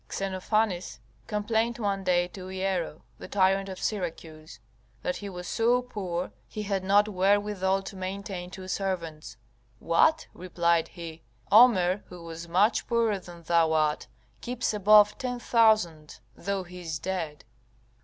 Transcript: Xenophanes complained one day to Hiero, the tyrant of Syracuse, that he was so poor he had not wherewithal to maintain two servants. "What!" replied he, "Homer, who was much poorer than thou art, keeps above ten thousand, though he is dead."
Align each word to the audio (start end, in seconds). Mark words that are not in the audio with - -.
Xenophanes 0.11 0.99
complained 1.27 1.77
one 1.77 2.03
day 2.03 2.27
to 2.29 2.47
Hiero, 2.47 3.03
the 3.19 3.27
tyrant 3.27 3.69
of 3.69 3.77
Syracuse, 3.77 4.59
that 5.03 5.17
he 5.17 5.29
was 5.29 5.47
so 5.47 5.83
poor 5.83 6.31
he 6.47 6.63
had 6.63 6.83
not 6.83 7.07
wherewithal 7.07 7.83
to 7.83 7.95
maintain 7.95 8.49
two 8.49 8.67
servants. 8.67 9.37
"What!" 9.77 10.25
replied 10.33 10.87
he, 10.87 11.21
"Homer, 11.51 12.01
who 12.07 12.23
was 12.23 12.47
much 12.47 12.87
poorer 12.87 13.19
than 13.19 13.43
thou 13.43 13.73
art, 13.73 14.07
keeps 14.41 14.73
above 14.73 15.19
ten 15.19 15.37
thousand, 15.37 16.19
though 16.35 16.63
he 16.63 16.81
is 16.81 16.97
dead." 16.97 17.45